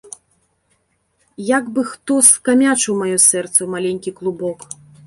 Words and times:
Як 1.57 1.69
бы 1.75 1.85
хто 1.91 2.13
скамячыў 2.33 2.93
маё 3.05 3.13
сэрца 3.29 3.57
ў 3.63 3.67
маленькі 3.77 4.09
клубок. 4.19 4.59